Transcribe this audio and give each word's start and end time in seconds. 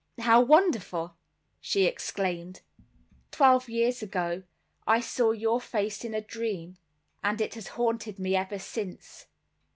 "How 0.21 0.41
wonderful!" 0.41 1.15
she 1.59 1.85
exclaimed. 1.85 2.61
"Twelve 3.29 3.69
years 3.69 4.01
ago, 4.01 4.41
I 4.87 4.99
saw 4.99 5.29
your 5.31 5.61
face 5.61 6.03
in 6.03 6.15
a 6.15 6.21
dream, 6.21 6.79
and 7.23 7.39
it 7.39 7.53
has 7.53 7.67
haunted 7.77 8.17
me 8.17 8.35
ever 8.35 8.57
since." 8.57 9.27